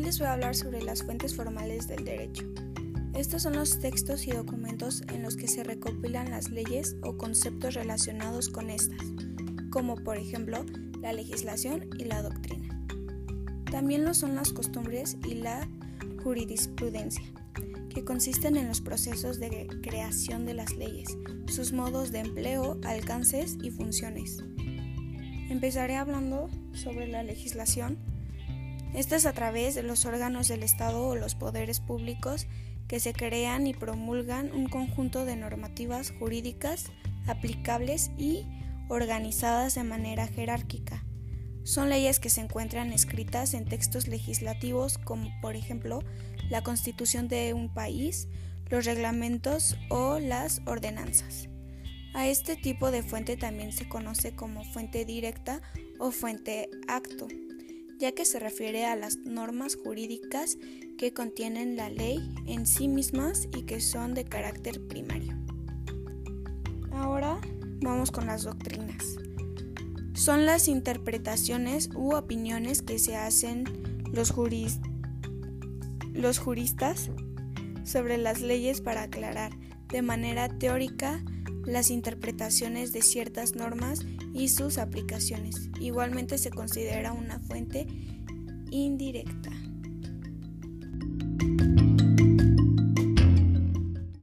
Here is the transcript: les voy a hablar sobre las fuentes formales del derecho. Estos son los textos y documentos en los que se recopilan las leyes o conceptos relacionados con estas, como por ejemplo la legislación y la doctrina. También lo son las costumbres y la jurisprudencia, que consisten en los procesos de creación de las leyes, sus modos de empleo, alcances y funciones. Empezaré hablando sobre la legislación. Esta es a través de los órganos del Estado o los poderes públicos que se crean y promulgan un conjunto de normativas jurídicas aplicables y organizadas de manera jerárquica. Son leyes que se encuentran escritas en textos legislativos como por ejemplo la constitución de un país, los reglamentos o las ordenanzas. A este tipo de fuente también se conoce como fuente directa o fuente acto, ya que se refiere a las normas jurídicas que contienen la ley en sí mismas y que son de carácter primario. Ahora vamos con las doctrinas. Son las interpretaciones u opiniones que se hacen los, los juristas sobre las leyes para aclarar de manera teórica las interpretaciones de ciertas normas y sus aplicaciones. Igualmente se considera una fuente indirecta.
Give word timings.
les 0.00 0.18
voy 0.18 0.28
a 0.28 0.32
hablar 0.34 0.54
sobre 0.54 0.82
las 0.82 1.02
fuentes 1.02 1.34
formales 1.34 1.88
del 1.88 2.04
derecho. 2.04 2.44
Estos 3.14 3.42
son 3.42 3.56
los 3.56 3.78
textos 3.78 4.26
y 4.26 4.30
documentos 4.30 5.02
en 5.12 5.22
los 5.22 5.36
que 5.36 5.48
se 5.48 5.64
recopilan 5.64 6.30
las 6.30 6.50
leyes 6.50 6.96
o 7.02 7.16
conceptos 7.18 7.74
relacionados 7.74 8.48
con 8.48 8.70
estas, 8.70 9.06
como 9.70 9.96
por 9.96 10.16
ejemplo 10.16 10.64
la 11.00 11.12
legislación 11.12 11.90
y 11.98 12.04
la 12.04 12.22
doctrina. 12.22 12.68
También 13.70 14.04
lo 14.04 14.14
son 14.14 14.34
las 14.34 14.52
costumbres 14.52 15.16
y 15.26 15.34
la 15.34 15.68
jurisprudencia, 16.22 17.24
que 17.90 18.04
consisten 18.04 18.56
en 18.56 18.68
los 18.68 18.80
procesos 18.80 19.40
de 19.40 19.66
creación 19.82 20.46
de 20.46 20.54
las 20.54 20.74
leyes, 20.76 21.08
sus 21.48 21.72
modos 21.72 22.12
de 22.12 22.20
empleo, 22.20 22.80
alcances 22.84 23.58
y 23.62 23.70
funciones. 23.70 24.38
Empezaré 25.50 25.96
hablando 25.96 26.48
sobre 26.72 27.08
la 27.08 27.22
legislación. 27.22 27.98
Esta 28.94 29.16
es 29.16 29.24
a 29.24 29.32
través 29.32 29.74
de 29.74 29.82
los 29.82 30.04
órganos 30.04 30.48
del 30.48 30.62
Estado 30.62 31.06
o 31.06 31.16
los 31.16 31.34
poderes 31.34 31.80
públicos 31.80 32.46
que 32.88 33.00
se 33.00 33.14
crean 33.14 33.66
y 33.66 33.72
promulgan 33.72 34.52
un 34.52 34.68
conjunto 34.68 35.24
de 35.24 35.34
normativas 35.36 36.12
jurídicas 36.18 36.90
aplicables 37.26 38.10
y 38.18 38.44
organizadas 38.88 39.74
de 39.76 39.84
manera 39.84 40.26
jerárquica. 40.26 41.04
Son 41.64 41.88
leyes 41.88 42.20
que 42.20 42.28
se 42.28 42.42
encuentran 42.42 42.92
escritas 42.92 43.54
en 43.54 43.64
textos 43.64 44.08
legislativos 44.08 44.98
como 44.98 45.30
por 45.40 45.56
ejemplo 45.56 46.00
la 46.50 46.62
constitución 46.62 47.28
de 47.28 47.54
un 47.54 47.72
país, 47.72 48.28
los 48.68 48.84
reglamentos 48.84 49.78
o 49.88 50.18
las 50.18 50.60
ordenanzas. 50.66 51.48
A 52.14 52.28
este 52.28 52.56
tipo 52.56 52.90
de 52.90 53.02
fuente 53.02 53.38
también 53.38 53.72
se 53.72 53.88
conoce 53.88 54.34
como 54.34 54.64
fuente 54.64 55.06
directa 55.06 55.62
o 55.98 56.10
fuente 56.10 56.68
acto, 56.88 57.28
ya 58.02 58.10
que 58.10 58.24
se 58.24 58.40
refiere 58.40 58.84
a 58.84 58.96
las 58.96 59.18
normas 59.18 59.76
jurídicas 59.76 60.58
que 60.98 61.12
contienen 61.12 61.76
la 61.76 61.88
ley 61.88 62.34
en 62.48 62.66
sí 62.66 62.88
mismas 62.88 63.48
y 63.56 63.62
que 63.62 63.80
son 63.80 64.12
de 64.12 64.24
carácter 64.24 64.84
primario. 64.88 65.36
Ahora 66.90 67.40
vamos 67.80 68.10
con 68.10 68.26
las 68.26 68.42
doctrinas. 68.42 69.18
Son 70.14 70.46
las 70.46 70.66
interpretaciones 70.66 71.90
u 71.94 72.16
opiniones 72.16 72.82
que 72.82 72.98
se 72.98 73.14
hacen 73.14 73.62
los, 74.12 74.34
los 76.12 76.38
juristas 76.40 77.08
sobre 77.84 78.18
las 78.18 78.40
leyes 78.40 78.80
para 78.80 79.02
aclarar 79.02 79.52
de 79.90 80.02
manera 80.02 80.48
teórica 80.48 81.22
las 81.64 81.90
interpretaciones 81.90 82.92
de 82.92 83.02
ciertas 83.02 83.54
normas 83.54 84.00
y 84.32 84.48
sus 84.48 84.78
aplicaciones. 84.78 85.70
Igualmente 85.80 86.38
se 86.38 86.50
considera 86.50 87.12
una 87.12 87.38
fuente 87.40 87.86
indirecta. 88.70 89.50